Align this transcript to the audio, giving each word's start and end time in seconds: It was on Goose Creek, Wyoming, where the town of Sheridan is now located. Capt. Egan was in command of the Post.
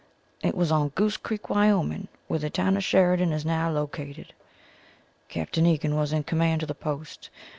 It 0.41 0.55
was 0.55 0.71
on 0.71 0.89
Goose 0.89 1.15
Creek, 1.15 1.47
Wyoming, 1.47 2.07
where 2.27 2.39
the 2.39 2.49
town 2.49 2.75
of 2.75 2.83
Sheridan 2.83 3.31
is 3.31 3.45
now 3.45 3.69
located. 3.69 4.33
Capt. 5.29 5.59
Egan 5.59 5.95
was 5.95 6.11
in 6.11 6.23
command 6.23 6.63
of 6.63 6.69
the 6.69 6.73
Post. 6.73 7.29